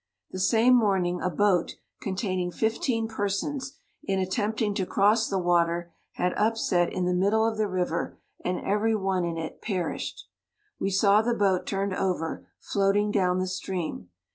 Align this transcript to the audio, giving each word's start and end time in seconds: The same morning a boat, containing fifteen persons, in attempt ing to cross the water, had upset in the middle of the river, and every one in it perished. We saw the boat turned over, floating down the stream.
The 0.31 0.39
same 0.39 0.73
morning 0.73 1.21
a 1.21 1.29
boat, 1.29 1.75
containing 2.01 2.49
fifteen 2.51 3.07
persons, 3.07 3.77
in 4.03 4.17
attempt 4.17 4.59
ing 4.63 4.73
to 4.73 4.85
cross 4.87 5.29
the 5.29 5.37
water, 5.37 5.93
had 6.13 6.33
upset 6.35 6.91
in 6.91 7.05
the 7.05 7.13
middle 7.13 7.45
of 7.47 7.57
the 7.59 7.67
river, 7.67 8.17
and 8.43 8.59
every 8.59 8.95
one 8.95 9.23
in 9.23 9.37
it 9.37 9.61
perished. 9.61 10.25
We 10.79 10.89
saw 10.89 11.21
the 11.21 11.35
boat 11.35 11.67
turned 11.67 11.93
over, 11.93 12.47
floating 12.59 13.11
down 13.11 13.37
the 13.37 13.45
stream. 13.47 14.09